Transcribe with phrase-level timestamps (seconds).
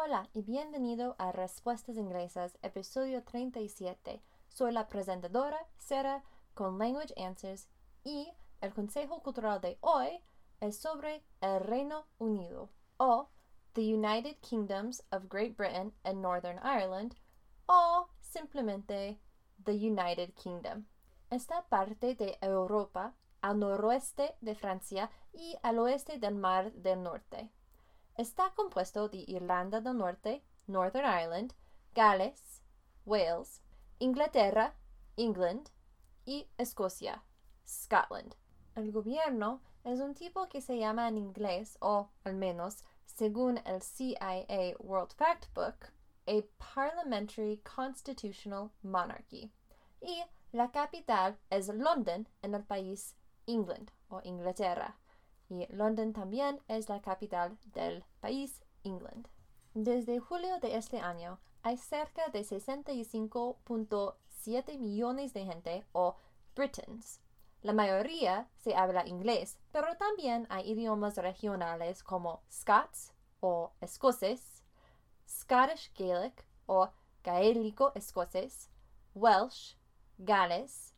[0.00, 4.22] Hola y bienvenido a Respuestas Inglesas, episodio 37.
[4.46, 6.22] Soy la presentadora Sarah
[6.54, 7.68] con Language Answers
[8.04, 10.22] y el consejo cultural de hoy
[10.60, 13.28] es sobre el Reino Unido o
[13.72, 17.16] The United Kingdoms of Great Britain and Northern Ireland
[17.66, 19.18] o simplemente
[19.64, 20.86] The United Kingdom.
[21.28, 27.50] Esta parte de Europa al noroeste de Francia y al oeste del Mar del Norte.
[28.18, 31.54] Está compuesto de Irlanda del Norte, Northern Ireland,
[31.94, 32.60] Gales,
[33.06, 33.62] Wales,
[34.00, 34.74] Inglaterra,
[35.16, 35.70] England
[36.24, 37.22] y Escocia,
[37.64, 38.34] Scotland.
[38.74, 43.82] El gobierno es un tipo que se llama en inglés, o al menos según el
[43.82, 45.92] CIA World Factbook,
[46.26, 46.42] a
[46.74, 49.52] Parliamentary Constitutional Monarchy.
[50.00, 53.14] Y la capital es London en el país
[53.46, 54.96] England o Inglaterra.
[55.48, 59.28] Y London también es la capital del país England.
[59.74, 66.16] Desde julio de este año hay cerca de 65.7 millones de gente o
[66.54, 67.20] Britons.
[67.62, 74.62] La mayoría se habla inglés, pero también hay idiomas regionales como Scots o escoces,
[75.28, 76.90] Scottish Gaelic o
[77.24, 78.70] gaélico escocés,
[79.14, 79.76] Welsh,
[80.18, 80.94] Gales,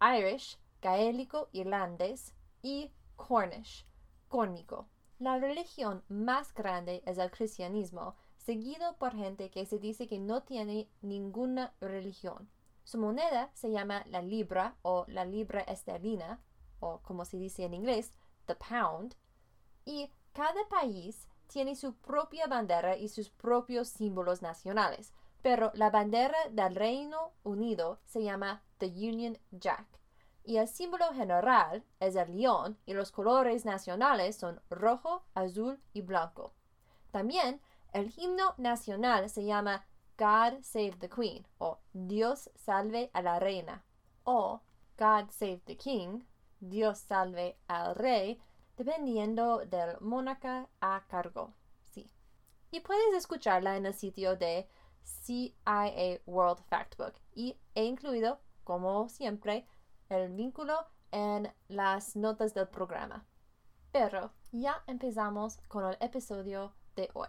[0.00, 3.86] Irish, gaélico irlandés y Cornish,
[4.30, 4.88] córnico.
[5.18, 10.44] La religión más grande es el cristianismo, seguido por gente que se dice que no
[10.44, 12.48] tiene ninguna religión.
[12.84, 16.40] Su moneda se llama la libra o la libra esterlina,
[16.78, 18.14] o como se dice en inglés,
[18.46, 19.14] the pound,
[19.84, 26.38] y cada país tiene su propia bandera y sus propios símbolos nacionales, pero la bandera
[26.50, 29.99] del Reino Unido se llama the Union Jack
[30.44, 36.02] y el símbolo general es el león y los colores nacionales son rojo, azul y
[36.02, 36.54] blanco.
[37.10, 37.60] También
[37.92, 39.86] el himno nacional se llama
[40.18, 43.84] God Save the Queen o Dios salve a la reina
[44.24, 44.60] o
[44.98, 46.24] God Save the King,
[46.60, 48.38] Dios salve al rey,
[48.76, 51.54] dependiendo del monarca a cargo.
[51.90, 52.10] Sí.
[52.70, 54.68] Y puedes escucharla en el sitio de
[55.02, 59.66] CIA World Factbook y he incluido, como siempre,
[60.10, 63.24] el vínculo en las notas del programa.
[63.92, 67.28] Pero ya empezamos con el episodio de hoy.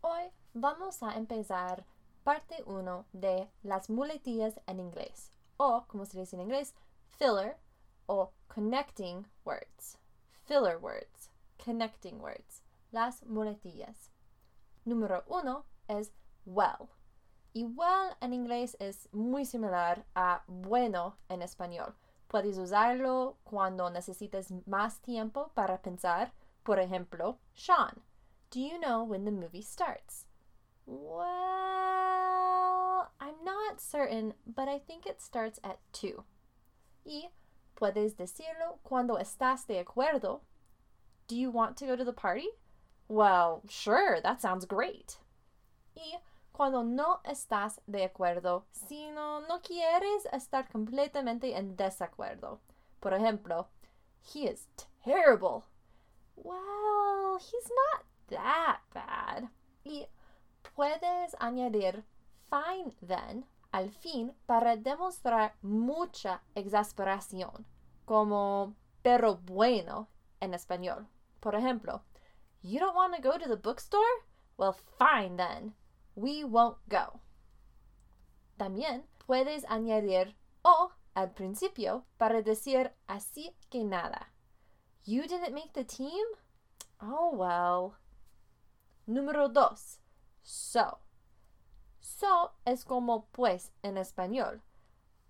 [0.00, 1.84] Hoy vamos a empezar
[2.24, 6.74] parte 1 de las muletillas en inglés, o como se dice en inglés,
[7.18, 7.58] filler
[8.06, 9.98] o connecting words.
[10.44, 11.30] Filler words,
[11.62, 14.10] connecting words, las muletillas.
[14.84, 16.12] Número uno es
[16.44, 16.88] well.
[17.52, 21.94] Y well en inglés es muy similar a bueno en español.
[22.28, 26.32] Puedes usarlo cuando necesitas más tiempo para pensar.
[26.62, 28.02] Por ejemplo, Sean,
[28.50, 30.26] do you know when the movie starts?
[30.86, 31.28] Well,
[33.20, 36.24] I'm not certain, but I think it starts at 2.
[37.04, 37.30] Y
[37.74, 40.42] puedes decirlo cuando estás de acuerdo.
[41.26, 42.48] Do you want to go to the party?
[43.08, 45.18] Well, sure, that sounds great.
[45.96, 46.18] Y
[46.52, 52.60] cuando no estás de acuerdo, sino no quieres estar completamente en desacuerdo.
[53.00, 53.68] Por ejemplo,
[54.22, 55.64] he is terrible.
[56.36, 59.48] Well, he's not that bad.
[59.84, 60.06] Y
[60.74, 62.04] puedes añadir
[62.50, 67.66] fine then al fin para demostrar mucha exasperación,
[68.04, 70.08] como pero bueno
[70.40, 71.06] en español.
[71.40, 72.02] Por ejemplo,
[72.62, 74.26] You don't want to go to the bookstore?
[74.56, 75.74] Well, fine then.
[76.16, 77.20] We won't go.
[78.58, 84.32] También puedes añadir o al principio para decir así que nada.
[85.04, 86.26] You didn't make the team?
[87.00, 87.94] Oh well.
[89.06, 90.00] Número dos.
[90.42, 90.98] So.
[92.00, 94.62] So es como pues en español.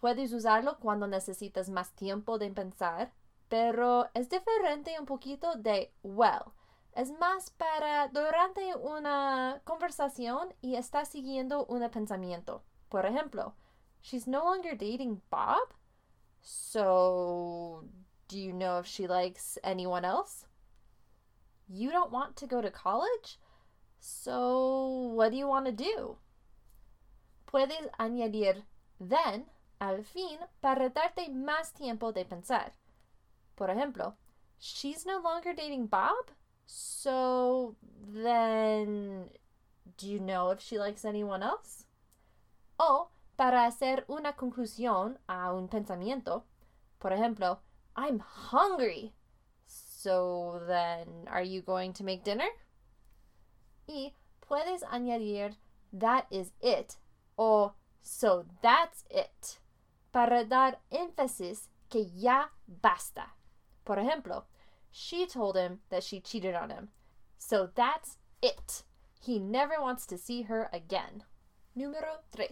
[0.00, 3.12] Puedes usarlo cuando necesitas más tiempo de pensar,
[3.50, 6.54] pero es diferente un poquito de well
[6.94, 12.62] es más para durante una conversación y está siguiendo un pensamiento.
[12.88, 13.54] Por ejemplo,
[14.02, 15.74] she's no longer dating Bob?
[16.42, 17.84] So,
[18.28, 20.46] do you know if she likes anyone else?
[21.68, 23.38] You don't want to go to college?
[24.00, 26.18] So, what do you want to do?
[27.46, 28.64] Puedes añadir
[28.98, 29.46] then
[29.80, 32.72] al fin para darte más tiempo de pensar.
[33.56, 34.16] Por ejemplo,
[34.58, 36.30] she's no longer dating Bob?
[36.72, 37.74] So
[38.06, 39.30] then,
[39.96, 41.86] do you know if she likes anyone else?
[42.78, 46.44] O, para hacer una conclusión a un pensamiento,
[47.00, 47.58] Por ejemplo,
[47.96, 49.14] I'm hungry.
[49.66, 52.48] So then, are you going to make dinner?
[53.88, 55.56] Y puedes añadir
[55.92, 56.98] that is it
[57.36, 59.58] o so that's it
[60.12, 63.34] para dar énfasis que ya basta.
[63.84, 64.44] Por ejemplo,
[64.90, 66.88] she told him that she cheated on him.
[67.38, 68.82] So that's it.
[69.20, 71.24] He never wants to see her again.
[71.76, 72.48] Número 3.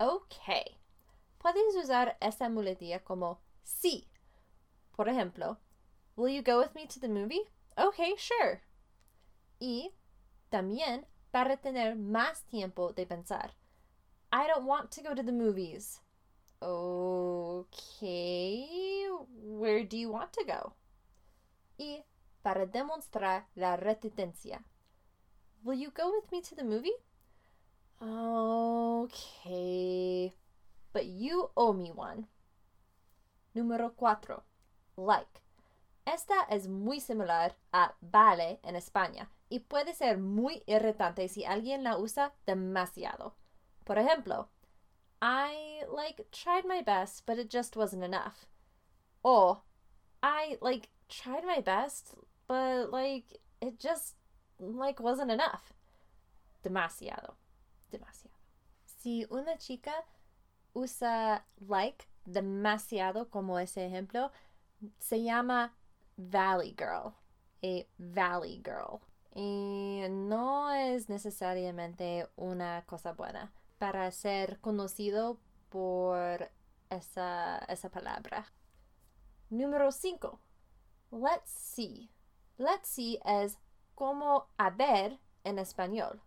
[0.00, 0.76] Ok.
[1.38, 4.06] Puedes usar esta muletilla como sí.
[4.96, 5.58] Por ejemplo,
[6.16, 7.42] Will you go with me to the movie?
[7.76, 8.62] Okay, sure.
[9.60, 9.90] Y
[10.52, 13.50] también para tener más tiempo de pensar.
[14.32, 16.00] I don't want to go to the movies.
[16.62, 17.88] Okay,
[19.42, 20.74] where do you want to go?
[21.76, 22.04] Y
[22.42, 24.64] para demostrar la reticencia.
[25.62, 26.92] Will you go with me to the movie?
[28.00, 29.14] Okay,
[30.92, 32.26] but you owe me one.
[33.54, 34.42] Número 4.
[34.96, 35.40] Like.
[36.06, 41.82] Esta es muy similar a vale en España y puede ser muy irritante si alguien
[41.82, 43.34] la usa demasiado.
[43.84, 44.50] Por ejemplo,
[45.22, 48.46] I like tried my best, but it just wasn't enough.
[49.22, 49.62] O
[50.22, 52.14] I like tried my best,
[52.46, 54.14] but like it just
[54.58, 55.72] like wasn't enough.
[56.62, 57.34] Demasiado.
[57.90, 58.34] Demasiado.
[58.84, 59.92] Si una chica
[60.74, 64.30] usa like demasiado como ese ejemplo,
[64.98, 65.72] se llama
[66.16, 67.14] Valley Girl,
[67.62, 69.00] a Valley Girl.
[69.36, 75.40] Y no es necesariamente una cosa buena para ser conocido
[75.70, 76.50] por
[76.88, 78.46] esa, esa palabra.
[79.50, 80.38] Número 5.
[81.14, 82.10] Let's see.
[82.58, 83.56] Let's see es
[83.94, 86.20] como a ver en español.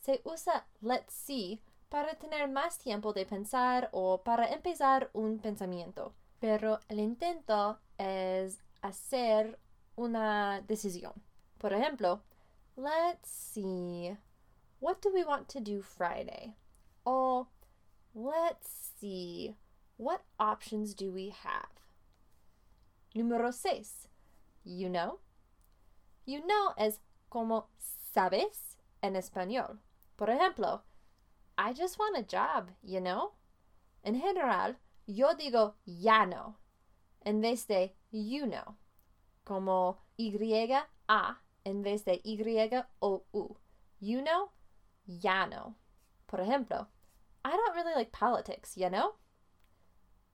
[0.00, 6.14] Se usa let's see para tener más tiempo de pensar o para empezar un pensamiento,
[6.40, 9.60] pero el intento es hacer
[9.94, 11.12] una decisión.
[11.58, 12.22] Por ejemplo,
[12.76, 14.18] let's see,
[14.80, 16.56] what do we want to do Friday?
[17.06, 17.46] O
[18.16, 19.54] let's see,
[19.96, 21.81] what options do we have?
[23.14, 24.08] Número 6.
[24.64, 25.20] You know?
[26.24, 27.68] You know es como
[28.12, 29.80] sabes en español.
[30.16, 30.82] Por ejemplo,
[31.58, 33.32] I just want a job, you know?
[34.04, 34.76] En general,
[35.06, 36.56] yo digo ya no
[37.24, 38.76] en vez de you know,
[39.44, 43.56] como Y-A en vez de Y-O-U.
[44.00, 44.50] You know,
[45.06, 45.76] ya no.
[46.26, 46.88] Por ejemplo,
[47.44, 49.16] I don't really like politics, you know?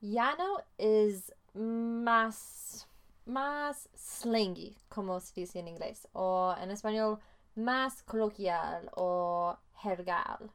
[0.00, 2.86] Ya no is más,
[3.24, 7.18] más slangy, como se dice en inglés, o en español,
[7.54, 10.50] más coloquial o jergal.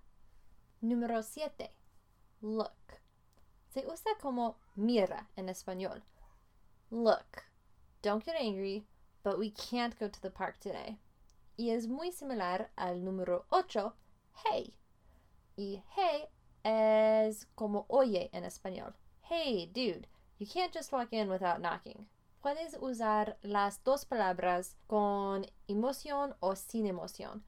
[0.81, 1.71] Número 7.
[2.42, 2.71] Look.
[3.69, 6.03] Se usa como mira en español.
[6.89, 7.44] Look,
[8.01, 8.86] don't get angry,
[9.24, 11.00] but we can't go to the park today.
[11.57, 13.94] Y es muy similar al número 8,
[14.45, 14.74] hey.
[15.56, 16.27] Y hey
[16.63, 18.94] es como oye en español.
[19.21, 20.07] Hey, dude,
[20.42, 22.08] you can't just walk in without knocking.
[22.44, 27.44] Puedes usar las dos palabras con emoción o sin emoción,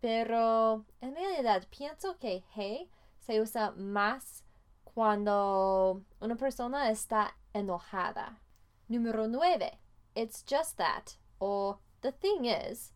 [0.00, 2.88] pero en realidad pienso que hey
[3.18, 4.42] se usa más
[4.84, 8.40] cuando una persona está enojada.
[8.88, 9.78] Número 9.
[10.14, 11.18] It's just that.
[11.38, 12.94] O the thing is.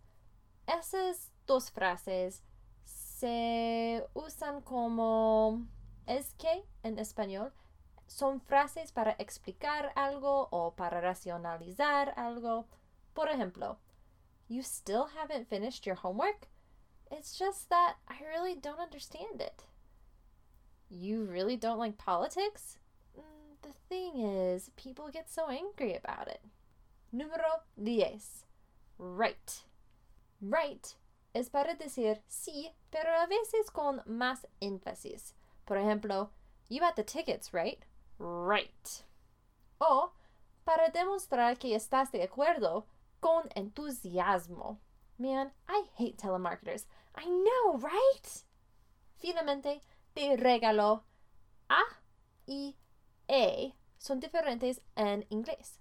[0.66, 2.42] Esas dos frases
[2.84, 5.66] se usan como
[6.06, 7.52] es que en español.
[8.06, 12.66] Son frases para explicar algo o para racionalizar algo.
[13.14, 13.78] Por ejemplo,
[14.48, 16.48] You still haven't finished your homework?
[17.10, 19.64] It's just that I really don't understand it.
[20.90, 22.78] You really don't like politics?
[23.16, 26.42] Mm, the thing is, people get so angry about it.
[27.12, 28.44] Número 10.
[28.98, 29.62] Right.
[30.40, 30.94] Right
[31.34, 35.34] es para decir sí, pero a veces con más énfasis.
[35.66, 36.30] Por ejemplo,
[36.68, 37.84] you bought the tickets, right?
[38.18, 38.88] Right.
[39.78, 40.12] O
[40.64, 42.86] para demostrar que estás de acuerdo
[43.20, 44.80] con entusiasmo.
[45.18, 46.86] Man, I hate telemarketers.
[47.16, 48.26] I know, right?
[49.16, 49.82] Finalmente,
[50.14, 51.04] te regalo
[51.68, 51.82] A
[52.46, 52.76] y
[53.28, 55.80] e son diferentes en inglés.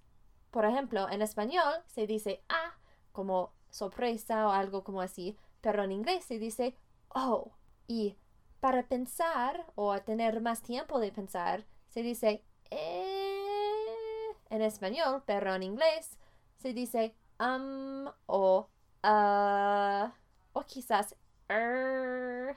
[0.50, 2.78] Por ejemplo, en español se dice a
[3.12, 6.76] como sorpresa o algo como así, pero en inglés se dice
[7.08, 7.52] oh.
[7.86, 8.16] Y
[8.60, 15.62] para pensar o tener más tiempo de pensar, se dice eh en español, pero en
[15.62, 16.18] inglés
[16.56, 18.68] se dice um o
[19.04, 20.10] uh
[20.54, 21.14] o quizás
[21.48, 22.56] er.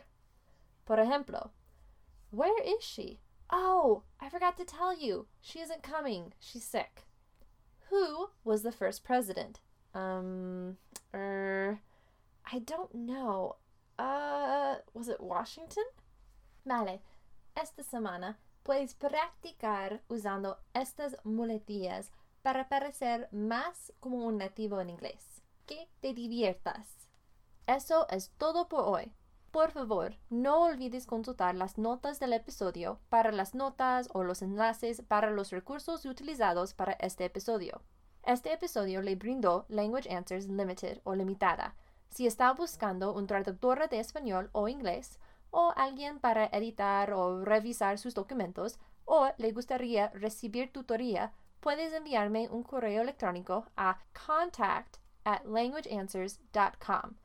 [0.86, 1.52] Por ejemplo,
[2.32, 3.20] where is she?
[3.52, 5.28] Oh, I forgot to tell you.
[5.40, 6.34] She isn't coming.
[6.40, 7.06] She's sick.
[7.90, 9.60] Who was the first president?
[9.94, 10.78] Um,
[11.14, 11.80] er,
[12.52, 13.58] I don't know.
[14.00, 15.86] Uh, was it Washington?
[16.66, 17.02] Vale,
[17.56, 18.36] esta semana
[18.68, 25.42] puedes practicar usando estas muletillas para parecer más como un nativo en inglés.
[25.66, 27.08] Que te diviertas.
[27.66, 29.14] Eso es todo por hoy.
[29.52, 35.02] Por favor, no olvides consultar las notas del episodio para las notas o los enlaces
[35.02, 37.82] para los recursos utilizados para este episodio.
[38.24, 41.74] Este episodio le brindó Language Answers Limited o Limitada.
[42.10, 45.20] Si está buscando un traductor de español o inglés,
[45.52, 52.48] o alguien para editar o revisar sus documentos, o le gustaría recibir tutoría, puedes enviarme
[52.50, 57.16] un correo electrónico a contact at languageanswers.com.